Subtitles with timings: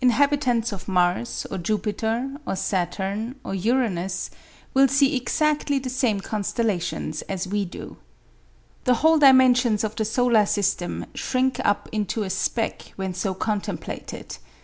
[0.00, 4.30] Inhabitants of Mars, or Jupiter, or Saturn, or Uranus,
[4.74, 7.96] will see exactly the same constellations as we do.
[8.84, 14.36] The whole dimensions of the solar system shrink up into a speck when so contemplated.